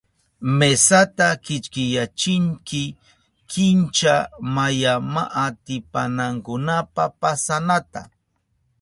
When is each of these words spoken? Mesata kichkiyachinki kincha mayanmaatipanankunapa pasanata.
Mesata 0.57 1.27
kichkiyachinki 1.45 2.83
kincha 3.51 4.15
mayanmaatipanankunapa 4.55 7.03
pasanata. 7.21 8.01